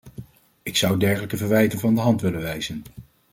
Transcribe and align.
Ik 0.63 0.75
zou 0.75 0.97
dergelijke 0.97 1.37
verwijten 1.37 1.79
van 1.79 1.95
de 1.95 2.01
hand 2.01 2.21
willen 2.21 2.41
wijzen. 2.41 2.83